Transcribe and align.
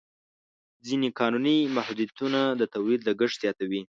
ځینې 0.87 1.07
قانوني 1.19 1.57
محدودیتونه 1.75 2.41
د 2.59 2.61
تولید 2.73 3.01
لګښت 3.09 3.37
زیاتوي. 3.43 3.79